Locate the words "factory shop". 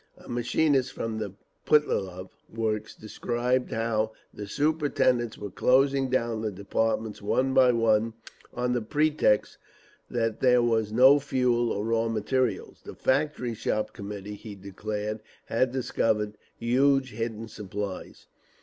12.95-13.93